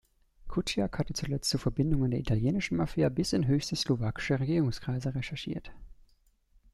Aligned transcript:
Kuciak 0.47 0.97
hatte 0.97 1.13
zuletzt 1.13 1.47
zu 1.51 1.59
Verbindungen 1.59 2.09
der 2.09 2.19
italienischen 2.19 2.75
Mafia 2.77 3.09
bis 3.09 3.33
in 3.33 3.45
höchste 3.45 3.75
slowakische 3.75 4.39
Regierungskreise 4.39 5.13
recherchiert. 5.13 5.71